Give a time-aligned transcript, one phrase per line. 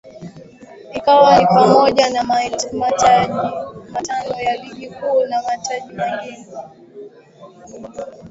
[0.97, 2.23] Ikiwa ni pamoja na
[2.73, 2.77] mataji
[3.91, 6.47] matano ya ligi kuu na mataji mengine